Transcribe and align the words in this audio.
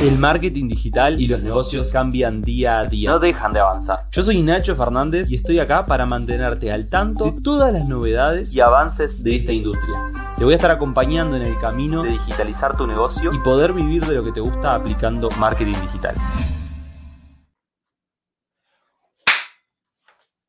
El 0.00 0.16
marketing 0.16 0.68
digital 0.68 1.20
y 1.20 1.26
los 1.26 1.42
negocios 1.42 1.90
cambian 1.90 2.40
día 2.40 2.78
a 2.78 2.84
día. 2.84 3.10
No 3.10 3.18
dejan 3.18 3.52
de 3.52 3.58
avanzar. 3.58 3.98
Yo 4.12 4.22
soy 4.22 4.40
Nacho 4.42 4.76
Fernández 4.76 5.28
y 5.28 5.34
estoy 5.34 5.58
acá 5.58 5.86
para 5.86 6.06
mantenerte 6.06 6.70
al 6.70 6.88
tanto 6.88 7.32
de 7.32 7.42
todas 7.42 7.72
las 7.72 7.88
novedades 7.88 8.54
Y 8.54 8.60
avances 8.60 9.24
de 9.24 9.34
esta 9.34 9.52
industria. 9.52 9.98
Te 10.36 10.44
voy 10.44 10.52
a 10.52 10.56
estar 10.56 10.70
acompañando 10.70 11.34
en 11.34 11.42
el 11.42 11.58
camino 11.58 12.04
de 12.04 12.10
digitalizar 12.10 12.76
tu 12.76 12.86
negocio 12.86 13.34
y 13.34 13.38
poder 13.40 13.72
vivir 13.72 14.06
de 14.06 14.14
lo 14.14 14.24
que 14.24 14.30
te 14.30 14.38
gusta 14.38 14.76
aplicando 14.76 15.30
marketing 15.32 15.74
digital. 15.82 16.14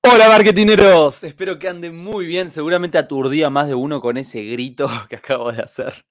Hola 0.04 0.28
marketineros, 0.30 1.24
espero 1.24 1.58
que 1.58 1.70
anden 1.70 1.98
muy 1.98 2.28
bien, 2.28 2.52
seguramente 2.52 3.00
aturdía 3.00 3.50
más 3.50 3.66
de 3.68 3.74
uno 3.74 4.00
con 4.00 4.18
ese 4.18 4.44
grito 4.44 4.88
que 5.10 5.16
acabo 5.16 5.52
de 5.52 5.64
hacer. 5.64 6.06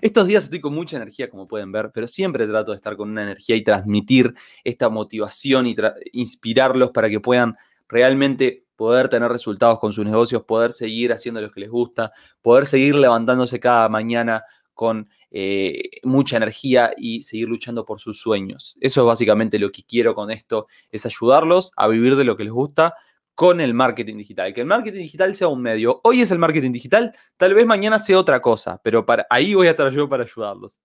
Estos 0.00 0.26
días 0.26 0.44
estoy 0.44 0.60
con 0.60 0.74
mucha 0.74 0.96
energía, 0.96 1.28
como 1.28 1.46
pueden 1.46 1.72
ver, 1.72 1.90
pero 1.92 2.06
siempre 2.08 2.46
trato 2.46 2.72
de 2.72 2.76
estar 2.76 2.96
con 2.96 3.10
una 3.10 3.22
energía 3.22 3.56
y 3.56 3.64
transmitir 3.64 4.34
esta 4.64 4.88
motivación 4.88 5.66
y 5.66 5.74
inspirarlos 6.12 6.90
para 6.90 7.08
que 7.08 7.20
puedan 7.20 7.56
realmente 7.88 8.64
poder 8.76 9.08
tener 9.08 9.30
resultados 9.30 9.78
con 9.78 9.92
sus 9.92 10.04
negocios, 10.04 10.44
poder 10.44 10.72
seguir 10.72 11.12
haciendo 11.12 11.40
lo 11.40 11.50
que 11.50 11.60
les 11.60 11.70
gusta, 11.70 12.12
poder 12.42 12.66
seguir 12.66 12.94
levantándose 12.94 13.58
cada 13.58 13.88
mañana 13.88 14.44
con 14.74 15.08
eh, 15.30 16.00
mucha 16.02 16.36
energía 16.36 16.92
y 16.96 17.22
seguir 17.22 17.48
luchando 17.48 17.84
por 17.84 17.98
sus 17.98 18.20
sueños. 18.20 18.76
Eso 18.80 19.00
es 19.00 19.06
básicamente 19.06 19.58
lo 19.58 19.72
que 19.72 19.82
quiero 19.82 20.14
con 20.14 20.30
esto, 20.30 20.66
es 20.90 21.06
ayudarlos 21.06 21.72
a 21.76 21.88
vivir 21.88 22.16
de 22.16 22.24
lo 22.24 22.36
que 22.36 22.44
les 22.44 22.52
gusta 22.52 22.94
con 23.36 23.60
el 23.60 23.74
marketing 23.74 24.16
digital. 24.16 24.52
Que 24.54 24.62
el 24.62 24.66
marketing 24.66 25.02
digital 25.02 25.34
sea 25.34 25.48
un 25.48 25.60
medio. 25.62 26.00
Hoy 26.02 26.22
es 26.22 26.30
el 26.32 26.38
marketing 26.38 26.72
digital, 26.72 27.14
tal 27.36 27.54
vez 27.54 27.66
mañana 27.66 28.00
sea 28.00 28.18
otra 28.18 28.40
cosa, 28.40 28.80
pero 28.82 29.04
para, 29.06 29.26
ahí 29.30 29.54
voy 29.54 29.68
a 29.68 29.70
estar 29.70 29.92
yo 29.92 30.08
para 30.08 30.24
ayudarlos. 30.24 30.80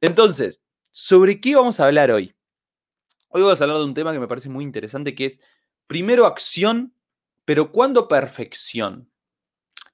Entonces, 0.00 0.62
¿sobre 0.90 1.40
qué 1.40 1.56
vamos 1.56 1.80
a 1.80 1.86
hablar 1.86 2.10
hoy? 2.10 2.34
Hoy 3.28 3.40
vamos 3.40 3.60
a 3.60 3.64
hablar 3.64 3.78
de 3.78 3.84
un 3.84 3.94
tema 3.94 4.12
que 4.12 4.20
me 4.20 4.28
parece 4.28 4.50
muy 4.50 4.62
interesante, 4.62 5.14
que 5.14 5.24
es 5.24 5.40
primero 5.86 6.26
acción, 6.26 6.94
pero 7.46 7.72
¿cuándo 7.72 8.08
perfección? 8.08 9.10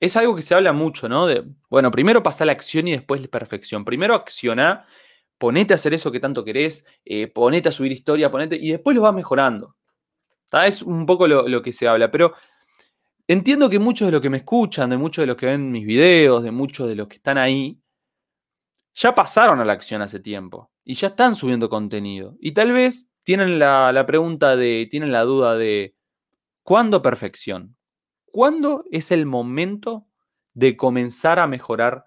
Es 0.01 0.17
algo 0.17 0.35
que 0.35 0.43
se 0.43 0.57
habla 0.57 0.73
mucho, 0.73 1.09
¿no? 1.09 1.29
De, 1.29 1.45
bueno, 1.71 1.93
primero 1.93 2.21
pasa 2.21 2.45
la 2.45 2.53
acción 2.53 2.89
y 2.89 2.93
después 2.93 3.21
la 3.21 3.29
perfección. 3.29 3.85
Primero 3.85 4.15
acciona, 4.17 4.87
ponete 5.39 5.73
a 5.73 5.77
hacer 5.77 5.95
eso 5.95 6.11
que 6.11 6.19
tanto 6.19 6.45
querés, 6.45 6.85
eh, 7.05 7.29
ponete 7.29 7.69
a 7.69 7.73
subir 7.73 7.93
historia, 7.93 8.29
ponete, 8.29 8.57
y 8.57 8.73
después 8.73 8.97
lo 8.97 9.03
vas 9.03 9.15
mejorando. 9.15 9.78
Es 10.53 10.83
un 10.83 11.05
poco 11.05 11.27
lo, 11.27 11.63
que 11.63 11.73
se 11.73 11.87
habla, 11.87 12.11
pero 12.11 12.35
entiendo 13.27 13.69
que 13.69 13.79
muchos 13.79 14.09
de 14.09 14.13
los 14.13 14.21
que 14.21 14.31
me 14.31 14.39
escuchan, 14.39 14.91
de 14.91 14.97
muchos 14.97 15.23
de 15.23 15.27
los 15.27 15.37
que 15.37 15.47
ven 15.47 15.71
mis 15.71 15.87
videos, 15.87 16.43
de 16.43 16.51
muchos 16.51 16.89
de 16.89 16.97
los 16.97 17.09
que 17.09 17.17
están 17.17 17.39
ahí, 17.39 17.81
ya 18.95 19.15
pasaron 19.15 19.61
a 19.61 19.65
la 19.65 19.75
acción 19.75 20.03
hace 20.03 20.21
tiempo 20.21 20.71
y 20.85 20.95
ya 20.95 21.09
están 21.09 21.37
subiendo 21.37 21.69
contenido. 21.69 22.37
Y 22.41 22.53
tal 22.53 22.73
vez 22.73 23.09
tienen 23.25 23.59
la, 23.59 23.93
la 23.93 24.07
pregunta 24.07 24.57
de, 24.57 24.89
tienen 24.91 25.13
la 25.13 25.23
duda 25.23 25.57
de, 25.57 25.95
¿cuándo 26.63 27.03
perfección? 27.03 27.77
¿Cuándo 28.25 28.85
es 28.91 29.11
el 29.11 29.27
momento 29.27 30.07
de 30.55 30.77
comenzar 30.77 31.39
a 31.39 31.47
mejorar 31.47 32.05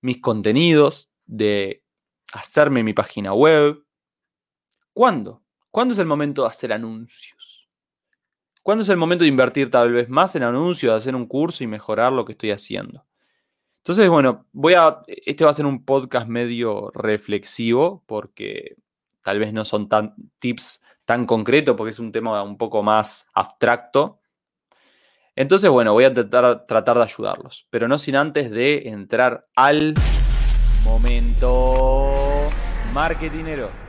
mis 0.00 0.20
contenidos, 0.20 1.10
de 1.24 1.84
hacerme 2.32 2.82
mi 2.82 2.92
página 2.92 3.32
web? 3.32 3.84
¿Cuándo? 4.92 5.43
¿Cuándo 5.74 5.92
es 5.92 5.98
el 5.98 6.06
momento 6.06 6.42
de 6.42 6.48
hacer 6.50 6.72
anuncios? 6.72 7.68
¿Cuándo 8.62 8.82
es 8.84 8.88
el 8.90 8.96
momento 8.96 9.24
de 9.24 9.28
invertir 9.28 9.72
tal 9.72 9.90
vez 9.90 10.08
más 10.08 10.36
en 10.36 10.44
anuncios, 10.44 10.92
de 10.92 10.96
hacer 10.96 11.16
un 11.16 11.26
curso 11.26 11.64
y 11.64 11.66
mejorar 11.66 12.12
lo 12.12 12.24
que 12.24 12.30
estoy 12.30 12.52
haciendo? 12.52 13.04
Entonces, 13.78 14.08
bueno, 14.08 14.46
voy 14.52 14.74
a. 14.74 15.02
Este 15.08 15.42
va 15.42 15.50
a 15.50 15.54
ser 15.54 15.66
un 15.66 15.84
podcast 15.84 16.28
medio 16.28 16.92
reflexivo, 16.94 18.04
porque 18.06 18.76
tal 19.22 19.40
vez 19.40 19.52
no 19.52 19.64
son 19.64 19.88
tan 19.88 20.14
tips 20.38 20.80
tan 21.04 21.26
concretos, 21.26 21.74
porque 21.76 21.90
es 21.90 21.98
un 21.98 22.12
tema 22.12 22.40
un 22.44 22.56
poco 22.56 22.84
más 22.84 23.26
abstracto. 23.34 24.20
Entonces, 25.34 25.70
bueno, 25.70 25.92
voy 25.92 26.04
a 26.04 26.14
tratar, 26.14 26.68
tratar 26.68 26.98
de 26.98 27.02
ayudarlos, 27.02 27.66
pero 27.70 27.88
no 27.88 27.98
sin 27.98 28.14
antes 28.14 28.48
de 28.48 28.90
entrar 28.90 29.48
al 29.56 29.94
momento 30.84 32.48
marketinero. 32.92 33.83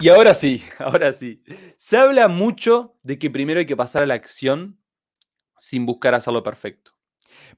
Y 0.00 0.08
ahora 0.08 0.34
sí, 0.34 0.62
ahora 0.78 1.12
sí. 1.12 1.42
Se 1.76 1.96
habla 1.96 2.28
mucho 2.28 2.96
de 3.02 3.18
que 3.18 3.30
primero 3.30 3.60
hay 3.60 3.66
que 3.66 3.76
pasar 3.76 4.02
a 4.02 4.06
la 4.06 4.14
acción 4.14 4.78
sin 5.58 5.84
buscar 5.86 6.14
hacerlo 6.14 6.42
perfecto. 6.42 6.92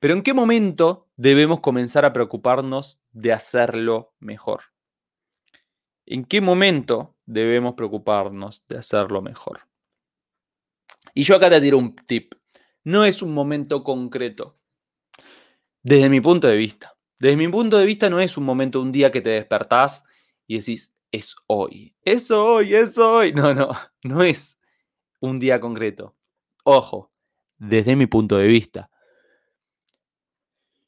Pero 0.00 0.14
¿en 0.14 0.22
qué 0.22 0.34
momento 0.34 1.08
debemos 1.16 1.60
comenzar 1.60 2.04
a 2.04 2.12
preocuparnos 2.12 3.00
de 3.12 3.32
hacerlo 3.32 4.14
mejor? 4.18 4.62
¿En 6.04 6.24
qué 6.24 6.40
momento 6.40 7.16
debemos 7.26 7.74
preocuparnos 7.74 8.64
de 8.68 8.78
hacerlo 8.78 9.22
mejor? 9.22 9.68
Y 11.14 11.22
yo 11.22 11.36
acá 11.36 11.48
te 11.48 11.60
tiro 11.60 11.78
un 11.78 11.94
tip. 11.94 12.34
No 12.82 13.04
es 13.04 13.22
un 13.22 13.32
momento 13.32 13.84
concreto. 13.84 14.58
Desde 15.82 16.08
mi 16.08 16.20
punto 16.20 16.48
de 16.48 16.56
vista. 16.56 16.96
Desde 17.18 17.36
mi 17.36 17.46
punto 17.46 17.78
de 17.78 17.86
vista 17.86 18.10
no 18.10 18.20
es 18.20 18.36
un 18.36 18.44
momento, 18.44 18.80
un 18.80 18.90
día 18.90 19.12
que 19.12 19.20
te 19.20 19.30
despertás 19.30 20.04
y 20.48 20.58
decís, 20.58 20.92
es 21.12 21.36
hoy. 21.46 21.94
Es 22.02 22.30
hoy, 22.30 22.74
es 22.74 22.98
hoy. 22.98 23.32
No, 23.32 23.54
no, 23.54 23.70
no 24.02 24.22
es 24.22 24.58
un 25.20 25.38
día 25.38 25.60
concreto. 25.60 26.16
Ojo, 26.64 27.12
desde 27.58 27.94
mi 27.94 28.06
punto 28.06 28.36
de 28.38 28.48
vista. 28.48 28.90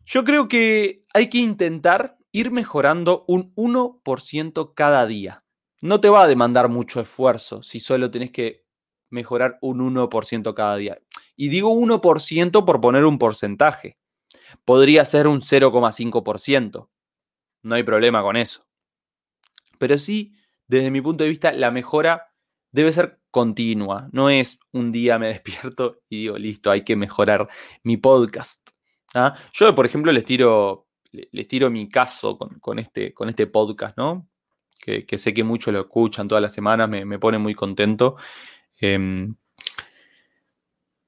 Yo 0.05 0.25
creo 0.25 0.49
que 0.49 1.05
hay 1.15 1.31
que 1.31 1.39
intentar 1.39 2.19
ir 2.33 2.51
mejorando 2.51 3.25
un 3.29 3.55
1% 3.55 4.75
cada 4.75 5.07
día. 5.07 5.45
No 5.81 6.01
te 6.01 6.09
va 6.09 6.25
a 6.25 6.27
demandar 6.27 6.69
mucho 6.69 7.01
esfuerzo 7.01 7.63
si 7.63 7.79
solo 7.81 8.11
tenés 8.11 8.31
que 8.31 8.65
mejorar 9.11 9.59
un 9.63 9.81
1% 9.95 10.55
cada 10.55 10.77
día. 10.77 10.99
Y 11.37 11.49
digo 11.49 11.73
1% 11.73 12.65
por 12.65 12.81
poner 12.81 13.05
un 13.05 13.19
porcentaje. 13.19 13.99
Podría 14.65 15.05
ser 15.05 15.27
un 15.27 15.41
0,5%. 15.41 16.89
No 17.63 17.75
hay 17.75 17.83
problema 17.83 18.23
con 18.23 18.37
eso. 18.37 18.67
Pero 19.85 19.99
sí, 19.99 20.33
desde 20.67 20.91
mi 20.91 21.03
punto 21.03 21.25
de 21.25 21.29
vista, 21.29 21.53
la 21.53 21.71
mejora 21.71 22.33
debe 22.73 22.91
ser 22.91 23.21
continua. 23.31 24.09
No 24.13 24.31
es 24.31 24.59
un 24.73 24.91
día 24.91 25.19
me 25.19 25.27
despierto 25.35 25.99
y 26.09 26.21
digo, 26.21 26.39
listo, 26.39 26.71
hay 26.71 26.85
que 26.85 26.97
mejorar 26.97 27.47
mi 27.83 27.99
podcast. 27.99 28.71
¿ah? 29.13 29.35
Yo, 29.53 29.75
por 29.75 29.85
ejemplo, 29.85 30.11
les 30.11 30.25
tiro, 30.25 30.89
les 31.13 31.47
tiro 31.49 31.69
mi 31.69 31.87
caso 31.91 32.39
con, 32.39 32.79
este, 32.79 33.13
con 33.13 33.29
este 33.29 33.47
podcast, 33.47 33.99
¿no? 33.99 34.27
Que, 34.81 35.05
sé 35.19 35.35
que 35.35 35.45
muchos 35.45 35.75
lo 35.75 35.81
escuchan 35.81 36.27
todas 36.27 36.41
las 36.41 36.55
semanas, 36.55 36.89
me, 36.89 37.19
pone 37.19 37.37
muy 37.37 37.55
contento. 37.55 38.17
Em, 38.81 39.37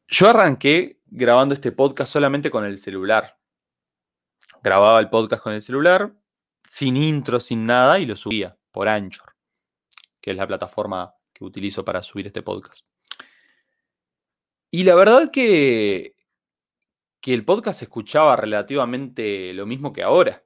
yo 0.07 0.29
arranqué 0.29 1.01
grabando 1.07 1.55
este 1.55 1.73
podcast 1.73 2.13
solamente 2.13 2.51
con 2.51 2.67
el 2.67 2.77
celular. 2.77 3.39
Grababa 4.63 5.01
el 5.01 5.09
podcast 5.09 5.43
con 5.43 5.55
el 5.55 5.63
celular, 5.63 6.13
sin 6.69 6.99
intro, 6.99 7.41
sin 7.41 7.65
nada, 7.65 7.99
y 7.99 8.05
lo 8.05 8.17
subía 8.17 8.56
por 8.77 8.91
Anchor, 8.91 9.35
que 10.21 10.33
es 10.33 10.37
la 10.37 10.47
plataforma 10.47 11.15
que 11.33 11.47
utilizo 11.47 11.83
para 11.83 12.03
subir 12.03 12.27
este 12.27 12.43
podcast. 12.43 12.87
Y 14.71 14.83
la 14.83 14.95
verdad 14.95 15.31
que, 15.31 16.15
que 17.23 17.33
el 17.33 17.47
podcast 17.47 17.79
se 17.79 17.87
escuchaba 17.87 18.37
relativamente 18.37 19.55
lo 19.55 19.65
mismo 19.65 19.95
que 19.95 20.03
ahora. 20.03 20.45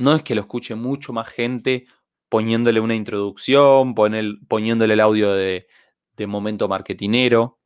No 0.00 0.12
es 0.12 0.24
que 0.24 0.34
lo 0.34 0.40
escuche 0.40 0.74
mucho 0.74 1.12
más 1.12 1.28
gente 1.28 1.86
poniéndole 2.28 2.80
una 2.80 2.96
introducción, 2.96 3.94
poniéndole 3.94 4.94
el 4.94 5.00
audio 5.00 5.32
de, 5.32 5.68
de 6.16 6.26
momento 6.26 6.66
marketinero, 6.66 7.60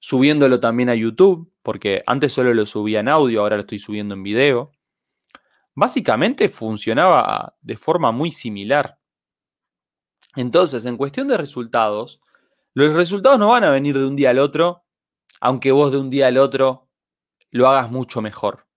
subiéndolo 0.00 0.60
también 0.60 0.90
a 0.90 0.94
YouTube, 0.94 1.50
porque 1.62 2.02
antes 2.04 2.34
solo 2.34 2.52
lo 2.52 2.66
subía 2.66 3.00
en 3.00 3.08
audio, 3.08 3.40
ahora 3.40 3.56
lo 3.56 3.62
estoy 3.62 3.78
subiendo 3.78 4.12
en 4.12 4.22
video. 4.22 4.72
Básicamente 5.74 6.50
funcionaba 6.50 7.56
de 7.62 7.76
forma 7.78 8.12
muy 8.12 8.32
similar. 8.32 8.97
Entonces, 10.38 10.84
en 10.84 10.96
cuestión 10.96 11.26
de 11.26 11.36
resultados, 11.36 12.20
los 12.72 12.94
resultados 12.94 13.40
no 13.40 13.48
van 13.48 13.64
a 13.64 13.72
venir 13.72 13.98
de 13.98 14.06
un 14.06 14.14
día 14.14 14.30
al 14.30 14.38
otro, 14.38 14.84
aunque 15.40 15.72
vos 15.72 15.90
de 15.90 15.98
un 15.98 16.10
día 16.10 16.28
al 16.28 16.38
otro 16.38 16.88
lo 17.50 17.66
hagas 17.66 17.90
mucho 17.90 18.22
mejor. 18.22 18.68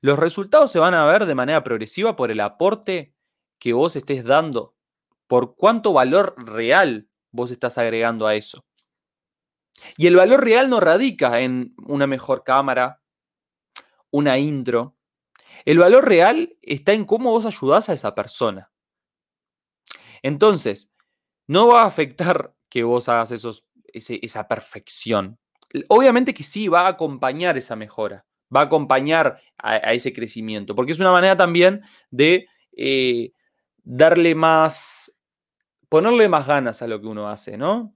Los 0.00 0.18
resultados 0.18 0.72
se 0.72 0.78
van 0.78 0.94
a 0.94 1.04
ver 1.04 1.26
de 1.26 1.34
manera 1.34 1.62
progresiva 1.62 2.16
por 2.16 2.30
el 2.30 2.40
aporte 2.40 3.14
que 3.58 3.74
vos 3.74 3.96
estés 3.96 4.24
dando, 4.24 4.74
por 5.26 5.56
cuánto 5.56 5.92
valor 5.92 6.34
real 6.38 7.06
vos 7.32 7.50
estás 7.50 7.76
agregando 7.76 8.26
a 8.26 8.34
eso. 8.34 8.64
Y 9.98 10.06
el 10.06 10.16
valor 10.16 10.42
real 10.42 10.70
no 10.70 10.80
radica 10.80 11.40
en 11.40 11.74
una 11.84 12.06
mejor 12.06 12.44
cámara, 12.44 13.02
una 14.10 14.38
intro. 14.38 14.96
El 15.66 15.76
valor 15.76 16.08
real 16.08 16.56
está 16.62 16.94
en 16.94 17.04
cómo 17.04 17.30
vos 17.30 17.44
ayudás 17.44 17.90
a 17.90 17.92
esa 17.92 18.14
persona. 18.14 18.71
Entonces, 20.22 20.90
no 21.46 21.68
va 21.68 21.82
a 21.82 21.86
afectar 21.86 22.54
que 22.68 22.84
vos 22.84 23.08
hagas 23.08 23.32
esa 23.92 24.48
perfección. 24.48 25.38
Obviamente 25.88 26.32
que 26.34 26.44
sí, 26.44 26.68
va 26.68 26.82
a 26.82 26.88
acompañar 26.88 27.58
esa 27.58 27.76
mejora. 27.76 28.24
va 28.54 28.60
a 28.60 28.64
acompañar 28.64 29.40
a, 29.58 29.72
a 29.72 29.92
ese 29.94 30.12
crecimiento, 30.12 30.74
porque 30.74 30.92
es 30.92 31.00
una 31.00 31.12
manera 31.12 31.36
también 31.36 31.82
de 32.10 32.46
eh, 32.76 33.32
darle 33.82 34.34
más, 34.34 35.14
ponerle 35.88 36.28
más 36.28 36.46
ganas 36.46 36.82
a 36.82 36.86
lo 36.86 37.00
que 37.00 37.06
uno 37.06 37.28
hace, 37.28 37.56
¿no? 37.56 37.94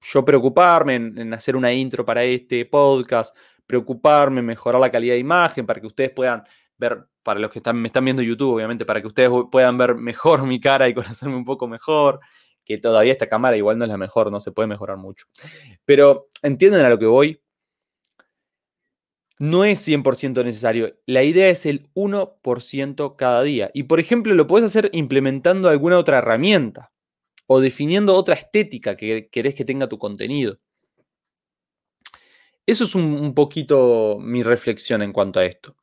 Yo 0.00 0.24
preocuparme 0.24 0.96
en, 0.96 1.18
en 1.18 1.34
hacer 1.34 1.56
una 1.56 1.72
intro 1.72 2.04
para 2.04 2.24
este 2.24 2.66
podcast, 2.66 3.36
preocuparme 3.66 4.40
en 4.40 4.46
mejorar 4.46 4.80
la 4.80 4.90
calidad 4.90 5.14
de 5.14 5.20
imagen 5.20 5.66
para 5.66 5.80
que 5.80 5.86
ustedes 5.86 6.10
puedan 6.10 6.42
para 7.22 7.40
los 7.40 7.50
que 7.50 7.58
están, 7.58 7.80
me 7.80 7.88
están 7.88 8.04
viendo 8.04 8.22
YouTube, 8.22 8.54
obviamente, 8.54 8.84
para 8.84 9.00
que 9.00 9.06
ustedes 9.06 9.30
puedan 9.50 9.78
ver 9.78 9.94
mejor 9.94 10.42
mi 10.46 10.60
cara 10.60 10.88
y 10.88 10.94
conocerme 10.94 11.36
un 11.36 11.44
poco 11.44 11.68
mejor, 11.68 12.20
que 12.64 12.78
todavía 12.78 13.12
esta 13.12 13.28
cámara 13.28 13.56
igual 13.56 13.78
no 13.78 13.84
es 13.84 13.90
la 13.90 13.96
mejor, 13.98 14.30
no 14.30 14.40
se 14.40 14.52
puede 14.52 14.68
mejorar 14.68 14.96
mucho. 14.96 15.26
Pero 15.84 16.28
entienden 16.42 16.84
a 16.84 16.88
lo 16.88 16.98
que 16.98 17.06
voy. 17.06 17.40
No 19.38 19.64
es 19.64 19.86
100% 19.86 20.44
necesario. 20.44 20.94
La 21.04 21.24
idea 21.24 21.48
es 21.48 21.66
el 21.66 21.88
1% 21.94 23.16
cada 23.16 23.42
día. 23.42 23.70
Y 23.74 23.84
por 23.84 23.98
ejemplo, 23.98 24.34
lo 24.34 24.46
puedes 24.46 24.66
hacer 24.66 24.88
implementando 24.92 25.68
alguna 25.68 25.98
otra 25.98 26.18
herramienta 26.18 26.92
o 27.46 27.60
definiendo 27.60 28.14
otra 28.14 28.36
estética 28.36 28.96
que 28.96 29.28
querés 29.30 29.54
que 29.56 29.64
tenga 29.64 29.88
tu 29.88 29.98
contenido. 29.98 30.58
Eso 32.66 32.84
es 32.84 32.94
un 32.94 33.34
poquito 33.34 34.18
mi 34.20 34.44
reflexión 34.44 35.02
en 35.02 35.12
cuanto 35.12 35.40
a 35.40 35.44
esto. 35.44 35.76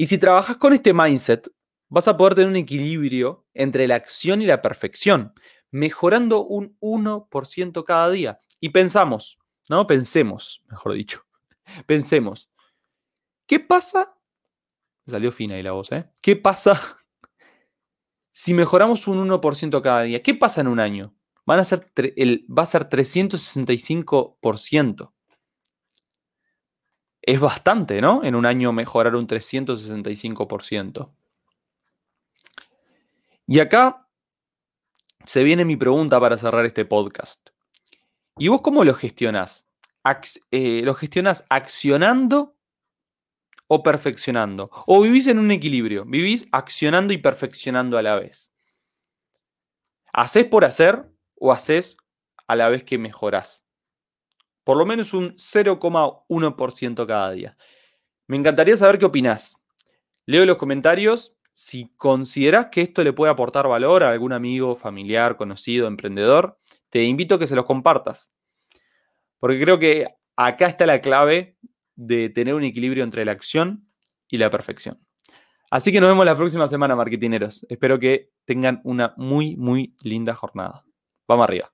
Y 0.00 0.06
si 0.06 0.16
trabajas 0.16 0.56
con 0.56 0.72
este 0.72 0.94
mindset, 0.94 1.52
vas 1.90 2.08
a 2.08 2.16
poder 2.16 2.34
tener 2.34 2.48
un 2.48 2.56
equilibrio 2.56 3.44
entre 3.52 3.86
la 3.86 3.96
acción 3.96 4.40
y 4.40 4.46
la 4.46 4.62
perfección, 4.62 5.34
mejorando 5.70 6.42
un 6.42 6.78
1% 6.80 7.84
cada 7.84 8.08
día. 8.08 8.40
Y 8.60 8.70
pensamos, 8.70 9.38
¿no? 9.68 9.86
Pensemos, 9.86 10.62
mejor 10.70 10.94
dicho. 10.94 11.26
Pensemos, 11.86 12.50
¿qué 13.46 13.60
pasa? 13.60 14.16
Salió 15.06 15.32
fina 15.32 15.56
ahí 15.56 15.62
la 15.62 15.72
voz, 15.72 15.92
¿eh? 15.92 16.10
¿Qué 16.22 16.34
pasa 16.34 16.80
si 18.32 18.54
mejoramos 18.54 19.06
un 19.06 19.28
1% 19.28 19.82
cada 19.82 20.04
día? 20.04 20.22
¿Qué 20.22 20.32
pasa 20.32 20.62
en 20.62 20.68
un 20.68 20.80
año? 20.80 21.14
Van 21.44 21.58
a 21.58 21.64
ser 21.64 21.92
va 22.48 22.62
a 22.62 22.66
ser 22.66 22.88
365% 22.88 25.12
es 27.22 27.40
bastante, 27.40 28.00
¿no? 28.00 28.24
En 28.24 28.34
un 28.34 28.46
año 28.46 28.72
mejorar 28.72 29.14
un 29.14 29.26
365%. 29.26 31.10
Y 33.46 33.60
acá 33.60 34.06
se 35.24 35.42
viene 35.42 35.64
mi 35.64 35.76
pregunta 35.76 36.18
para 36.20 36.36
cerrar 36.36 36.64
este 36.64 36.84
podcast. 36.84 37.50
¿Y 38.38 38.48
vos 38.48 38.62
cómo 38.62 38.84
lo 38.84 38.94
gestionás? 38.94 39.66
Eh, 40.50 40.82
¿Lo 40.82 40.94
gestionás 40.94 41.46
accionando 41.50 42.56
o 43.66 43.82
perfeccionando? 43.82 44.70
¿O 44.86 45.02
vivís 45.02 45.26
en 45.26 45.38
un 45.38 45.50
equilibrio? 45.50 46.04
¿Vivís 46.06 46.48
accionando 46.52 47.12
y 47.12 47.18
perfeccionando 47.18 47.98
a 47.98 48.02
la 48.02 48.16
vez? 48.16 48.50
¿Hacés 50.12 50.46
por 50.46 50.64
hacer 50.64 51.10
o 51.36 51.52
haces 51.52 51.96
a 52.46 52.56
la 52.56 52.68
vez 52.68 52.82
que 52.82 52.98
mejorás? 52.98 53.64
Por 54.64 54.76
lo 54.76 54.86
menos 54.86 55.14
un 55.14 55.34
0,1% 55.36 57.06
cada 57.06 57.30
día. 57.32 57.56
Me 58.26 58.36
encantaría 58.36 58.76
saber 58.76 58.98
qué 58.98 59.06
opinás. 59.06 59.56
Leo 60.26 60.46
los 60.46 60.56
comentarios. 60.56 61.36
Si 61.52 61.92
considerás 61.96 62.66
que 62.66 62.82
esto 62.82 63.02
le 63.02 63.12
puede 63.12 63.32
aportar 63.32 63.66
valor 63.68 64.02
a 64.02 64.10
algún 64.10 64.32
amigo, 64.32 64.76
familiar, 64.76 65.36
conocido, 65.36 65.86
emprendedor, 65.86 66.58
te 66.88 67.04
invito 67.04 67.34
a 67.34 67.38
que 67.38 67.46
se 67.46 67.56
los 67.56 67.64
compartas. 67.64 68.32
Porque 69.38 69.60
creo 69.60 69.78
que 69.78 70.06
acá 70.36 70.66
está 70.66 70.86
la 70.86 71.00
clave 71.00 71.56
de 71.96 72.30
tener 72.30 72.54
un 72.54 72.64
equilibrio 72.64 73.04
entre 73.04 73.24
la 73.24 73.32
acción 73.32 73.86
y 74.28 74.38
la 74.38 74.50
perfección. 74.50 74.98
Así 75.70 75.92
que 75.92 76.00
nos 76.00 76.10
vemos 76.10 76.24
la 76.24 76.36
próxima 76.36 76.66
semana, 76.66 76.96
marketineros. 76.96 77.64
Espero 77.68 77.98
que 77.98 78.30
tengan 78.44 78.80
una 78.84 79.14
muy, 79.16 79.56
muy 79.56 79.94
linda 80.02 80.34
jornada. 80.34 80.84
Vamos 81.28 81.44
arriba. 81.44 81.72